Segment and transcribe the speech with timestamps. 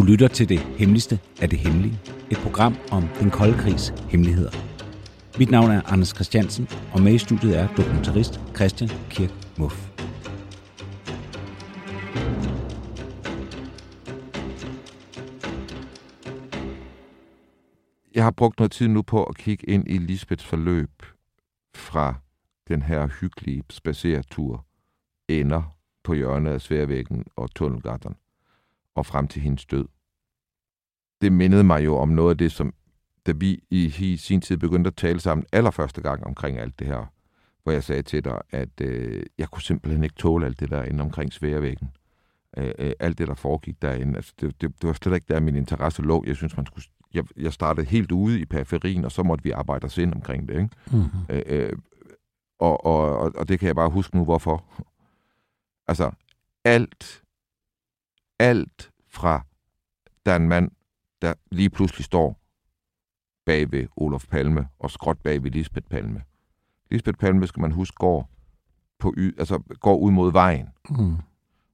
[0.00, 2.00] Du lytter til det hemmeligste af det hemmelige.
[2.30, 4.50] Et program om den kolde krigs hemmeligheder.
[5.38, 9.88] Mit navn er Anders Christiansen, og med i studiet er dokumentarist Christian Kirk Muff.
[18.14, 21.02] Jeg har brugt noget tid nu på at kigge ind i Lisbeths forløb
[21.74, 22.14] fra
[22.68, 24.66] den her hyggelige spacertur
[25.28, 25.62] ender
[26.04, 28.16] på hjørnet af Sværvæggen og tunnelgatteren
[28.94, 29.88] og frem til hendes død.
[31.20, 32.74] Det mindede mig jo om noget af det, som
[33.26, 36.86] da vi i, i sin tid begyndte at tale sammen allerførste gang omkring alt det
[36.86, 37.12] her,
[37.62, 40.82] hvor jeg sagde til dig, at øh, jeg kunne simpelthen ikke tåle alt det der
[40.82, 41.90] inde omkring Sværvæggen.
[42.56, 44.16] Øh, øh, alt det, der foregik derinde.
[44.16, 46.24] Altså, det, det, det var slet ikke der, min interesse lå.
[46.26, 46.84] Jeg synes, man skulle...
[47.14, 50.48] Jeg, jeg startede helt ude i periferien, og så måtte vi arbejde os ind omkring
[50.48, 50.54] det.
[50.54, 50.68] Ikke?
[50.92, 51.20] Mm-hmm.
[51.30, 51.72] Øh, øh,
[52.58, 54.64] og, og, og, og det kan jeg bare huske nu, hvorfor.
[55.86, 56.10] Altså,
[56.64, 57.22] alt,
[58.40, 59.44] alt fra,
[60.26, 60.70] der er en mand,
[61.22, 62.40] der lige pludselig står
[63.46, 66.22] bag ved Olof Palme og skråt bag ved Lisbeth Palme.
[66.90, 68.30] Lisbeth Palme, skal man huske, går,
[68.98, 70.68] på y, altså, går ud mod vejen.
[70.90, 71.16] Mm.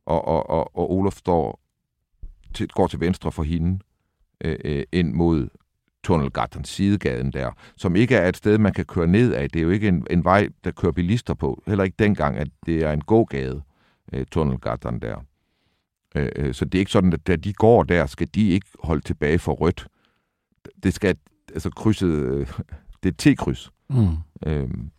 [0.06, 1.60] Og, og, og, og Olof står
[2.54, 3.78] til, går til venstre for hende
[4.44, 5.48] øh, øh, ind mod
[6.04, 9.50] Tunnelgatten, sidegaden der, som ikke er et sted, man kan køre ned af.
[9.50, 11.62] Det er jo ikke en, en vej, der kører bilister på.
[11.66, 13.62] Heller ikke dengang, at det er en gågade,
[14.12, 15.16] øh, Tunnelgatten der.
[16.14, 18.66] Øh, øh, så det er ikke sådan, at da de går der, skal de ikke
[18.84, 19.88] holde tilbage for rødt.
[20.82, 21.18] Det skal,
[21.48, 22.52] altså krydset, øh,
[23.02, 23.70] det er T-kryds.
[23.90, 24.16] Mm.
[24.46, 24.90] Øhm.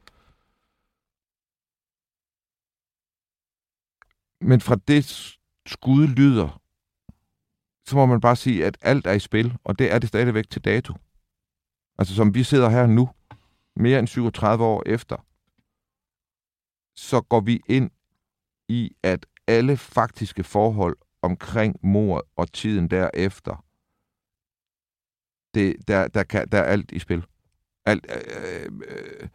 [4.42, 5.06] Men fra det
[5.66, 6.62] skud lyder,
[7.86, 10.50] så må man bare sige, at alt er i spil, og det er det stadigvæk
[10.50, 10.94] til dato.
[11.98, 13.10] Altså som vi sidder her nu,
[13.76, 15.26] mere end 37 år efter,
[16.96, 17.92] så går vi ind
[18.70, 23.66] i, at alle faktiske forhold omkring mord og tiden derefter,
[25.54, 27.26] det, der, der, kan, der er alt i spil.
[27.86, 29.28] Alt, øh, øh,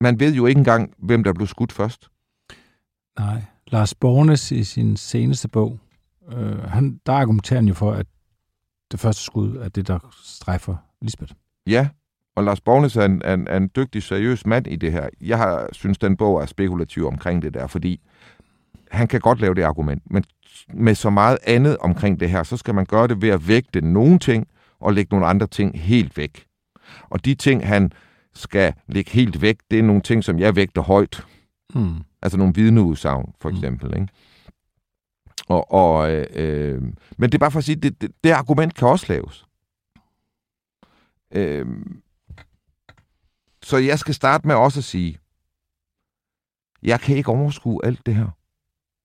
[0.00, 2.10] man ved jo ikke engang, hvem der blev skudt først.
[3.18, 3.42] Nej.
[3.66, 5.78] Lars Bornes i sin seneste bog,
[6.28, 8.06] øh, han, der argumenterer han jo for, at
[8.90, 11.32] det første skud er det, der strejfer Lisbeth.
[11.66, 11.88] Ja,
[12.36, 15.08] og Lars Bornes er en, en, en dygtig, seriøs mand i det her.
[15.20, 18.00] Jeg har synes, den bog er spekulativ omkring det der, fordi
[18.90, 20.24] han kan godt lave det argument, men
[20.74, 23.80] med så meget andet omkring det her, så skal man gøre det ved at vægte
[23.80, 24.48] nogle ting
[24.80, 26.46] og lægge nogle andre ting helt væk.
[27.02, 27.92] Og de ting, han
[28.34, 31.26] skal lægge helt væk, det er nogle ting, som jeg vægter højt.
[31.74, 31.94] Mm.
[32.22, 33.58] Altså nogle vidneudsagn, for hmm.
[33.58, 33.88] eksempel.
[33.88, 34.02] Mm.
[34.02, 34.12] Ikke?
[35.48, 36.82] Og, og, øh, øh,
[37.16, 39.46] men det er bare for at sige, det, det, det argument kan også laves.
[41.32, 41.66] Øh,
[43.66, 45.18] så jeg skal starte med også at sige,
[46.82, 48.28] jeg kan ikke overskue alt det her.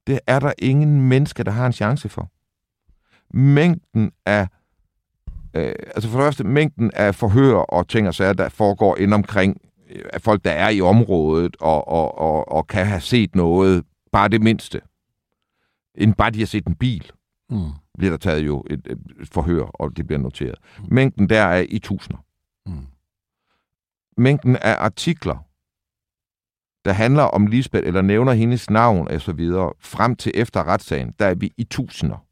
[0.07, 2.31] Det er der ingen menneske, der har en chance for.
[3.37, 4.47] Mængden af
[5.53, 9.13] øh, altså for det første, mængden af forhør og ting og sager, der foregår ind
[9.13, 13.35] omkring øh, af folk, der er i området og, og, og, og kan have set
[13.35, 14.81] noget, bare det mindste.
[15.95, 17.11] End bare de har set en bil,
[17.49, 17.69] mm.
[17.97, 20.55] bliver der taget jo et, et forhør, og det bliver noteret.
[20.79, 20.85] Mm.
[20.93, 22.19] Mængden der er i tusinder.
[24.21, 25.47] Mængden af artikler,
[26.85, 31.13] der handler om Lisbeth, eller nævner hendes navn og så videre, frem til efter retssagen,
[31.19, 32.25] der er vi i tusinder.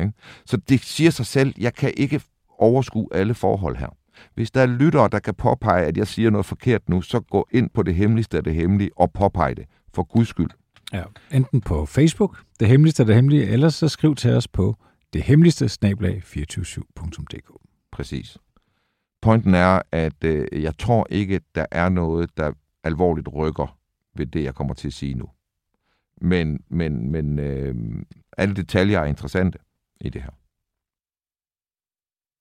[0.00, 0.12] Ikke?
[0.46, 2.20] Så det siger sig selv, jeg kan ikke
[2.58, 3.88] overskue alle forhold her.
[4.34, 7.48] Hvis der er lyttere, der kan påpege, at jeg siger noget forkert nu, så gå
[7.52, 9.66] ind på det hemmeligste af det hemmelige og påpege det.
[9.94, 10.50] For guds skyld.
[10.92, 14.76] Ja, enten på Facebook, det hemmeligste af det hemmelige, eller så skriv til os på
[15.12, 17.50] det hemmeligste snablag 247.dk.
[17.92, 18.38] Præcis.
[19.20, 22.52] Pointen er, at øh, jeg tror ikke, der er noget, der
[22.84, 23.78] alvorligt rykker
[24.14, 25.30] ved det, jeg kommer til at sige nu.
[26.20, 28.02] Men, men, men øh,
[28.36, 29.58] alle detaljer er interessante
[30.00, 30.30] i det her.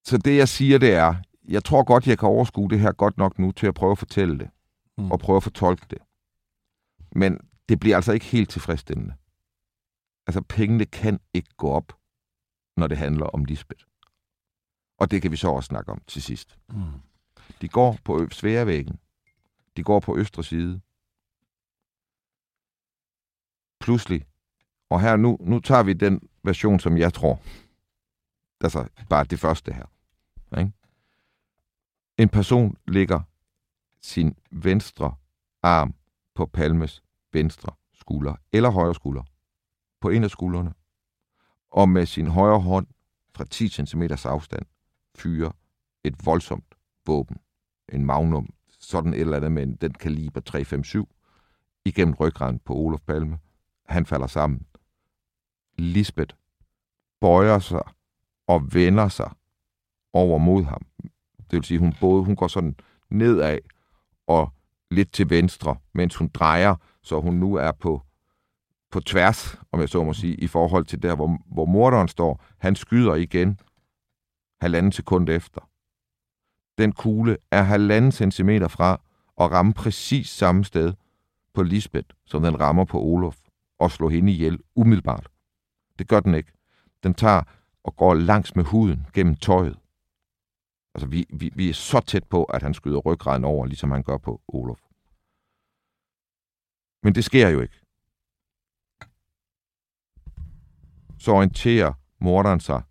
[0.04, 1.16] Så det, jeg siger, det er,
[1.48, 3.98] jeg tror godt, jeg kan overskue det her godt nok nu til at prøve at
[3.98, 4.50] fortælle det,
[4.98, 5.12] mm.
[5.12, 6.00] og prøve at fortolke det.
[7.12, 7.40] Men
[7.70, 9.14] det bliver altså ikke helt tilfredsstillende.
[10.28, 11.98] Altså, pengene kan ikke gå op,
[12.78, 13.86] når det handler om Lisbeth.
[14.98, 16.58] Og det kan vi så også snakke om til sidst.
[16.70, 16.84] Mm.
[17.62, 19.00] De går på sværevæggen.
[19.78, 20.82] De går på østre side.
[23.80, 24.26] Pludselig
[24.90, 27.42] Og her nu, nu tager vi den version, som jeg tror.
[28.62, 29.86] Altså bare det første her.
[30.60, 30.72] Ikke?
[32.18, 33.22] En person lægger
[34.02, 35.16] sin venstre
[35.64, 35.96] arm
[36.36, 37.04] på Palmes
[37.34, 39.24] venstre skulder eller højre skulder
[40.02, 40.74] på en af skuldrene,
[41.72, 42.88] og med sin højre hånd
[43.36, 44.66] fra 10 cm afstand
[45.18, 45.52] fyre
[46.04, 46.76] et voldsomt
[47.06, 47.38] våben,
[47.90, 48.50] en magnum,
[48.80, 51.08] sådan et eller andet med den kaliber 357,
[51.86, 53.40] igennem ryggraden på Olof Palme.
[53.86, 54.66] Han falder sammen.
[55.78, 56.36] Lisbeth
[57.22, 57.82] bøjer sig
[58.48, 59.32] og vender sig
[60.14, 60.82] over mod ham.
[61.38, 62.76] Det vil sige, hun både hun går sådan
[63.10, 63.60] nedad
[64.28, 64.52] og
[64.92, 68.02] lidt til venstre, mens hun drejer, så hun nu er på,
[68.92, 72.44] på tværs, om jeg så må sige, i forhold til der, hvor, hvor morderen står.
[72.58, 73.60] Han skyder igen
[74.62, 75.70] halvanden sekund efter.
[76.78, 79.02] Den kugle er halvanden centimeter fra
[79.36, 80.94] og rammer præcis samme sted
[81.54, 83.38] på Lisbeth, som den rammer på Olof,
[83.80, 85.28] og slår hende ihjel umiddelbart.
[86.00, 86.52] Det gør den ikke.
[87.04, 87.42] Den tager
[87.84, 89.80] og går langs med huden gennem tøjet.
[90.96, 94.04] Altså, vi, vi, vi er så tæt på, at han skyder ryggraden over, ligesom han
[94.04, 94.80] gør på Olof.
[97.04, 97.82] Men det sker jo ikke.
[101.20, 102.82] Så orienterer morderen sig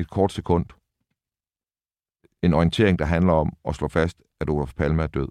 [0.00, 0.66] et kort sekund.
[2.42, 5.28] En orientering, der handler om at slå fast, at Olof Palme er død.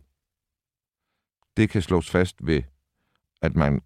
[1.58, 2.64] Det kan slås fast ved,
[3.42, 3.82] at man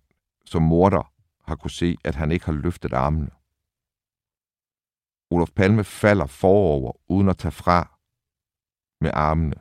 [0.46, 3.30] som morder har kunne se, at han ikke har løftet armene.
[5.32, 8.00] Olof Palme falder forover, uden at tage fra
[9.02, 9.56] med armene.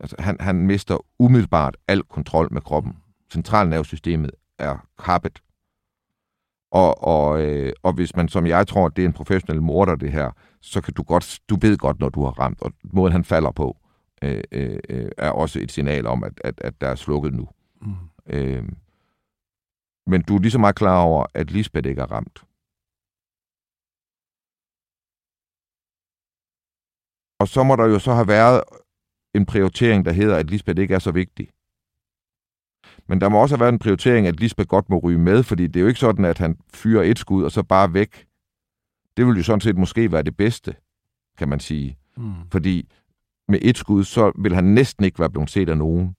[0.00, 3.02] Altså, han, han mister umiddelbart al kontrol med kroppen.
[3.32, 5.42] Centralnervesystemet er kappet.
[6.70, 10.12] Og, og, øh, og hvis man, som jeg tror, det er en professionel morder, det
[10.12, 10.30] her,
[10.60, 13.50] så kan du godt, du ved godt, når du har ramt, og måden han falder
[13.50, 13.76] på,
[14.22, 17.48] øh, øh, er også et signal om, at, at, at der er slukket nu.
[17.82, 17.94] Mm.
[18.26, 18.68] Øh,
[20.06, 22.44] men du er lige så meget klar over, at Lisbeth ikke er ramt.
[27.40, 28.62] Og så må der jo så have været
[29.34, 31.48] en prioritering, der hedder, at Lisbeth ikke er så vigtig.
[33.10, 35.66] Men der må også have været en prioritering, at Lisbeth godt må ryge med, fordi
[35.66, 38.26] det er jo ikke sådan, at han fyrer et skud og så bare væk.
[39.16, 40.74] Det vil jo sådan set måske være det bedste,
[41.38, 41.98] kan man sige.
[42.16, 42.32] Mm.
[42.52, 42.88] Fordi
[43.48, 46.14] med et skud, så vil han næsten ikke være blevet set af nogen.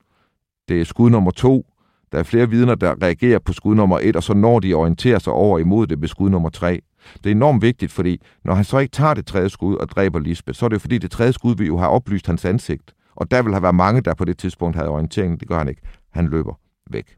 [0.70, 1.66] Det er skud nummer to.
[2.12, 5.20] Der er flere vidner, der reagerer på skud nummer et, og så når de orienterer
[5.20, 6.82] sig over imod det ved skud nummer tre.
[7.24, 10.20] Det er enormt vigtigt, fordi når han så ikke tager det tredje skud og dræber
[10.20, 12.94] Lisbeth, så er det jo fordi, det tredje skud vil jo have oplyst hans ansigt.
[13.16, 15.40] Og der vil have været mange, der på det tidspunkt havde orienteringen.
[15.40, 15.82] Det gør han ikke.
[16.10, 16.61] Han løber
[16.94, 17.18] væk.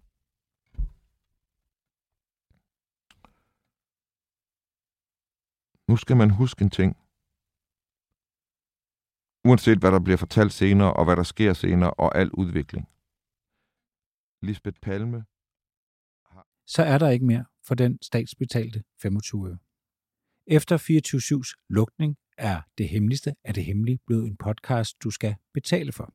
[5.88, 6.98] Nu skal man huske en ting.
[9.46, 12.88] Uanset hvad der bliver fortalt senere, og hvad der sker senere, og al udvikling.
[14.42, 15.26] Lisbeth Palme
[16.26, 16.48] har...
[16.68, 19.58] Så er der ikke mere for den statsbetalte 25 øre.
[20.48, 25.92] Efter 24-7's lukning er Det Hemmeligste af det Hemmelige blevet en podcast, du skal betale
[25.92, 26.14] for.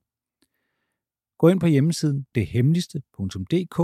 [1.39, 3.79] Gå ind på hjemmesiden dethemmeligste.dk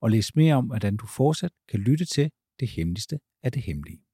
[0.00, 2.30] og læs mere om, hvordan du fortsat kan lytte til
[2.60, 4.05] Det Hemmeligste af det Hemmelige.